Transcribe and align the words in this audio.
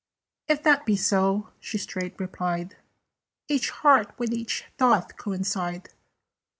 "If 0.47 0.63
that 0.63 0.83
be 0.87 0.95
so," 0.95 1.49
she 1.59 1.77
straight 1.77 2.19
replied, 2.19 2.75
"Each 3.47 3.69
heart 3.69 4.17
with 4.17 4.33
each 4.33 4.65
doth 4.77 5.15
coincide. 5.15 5.89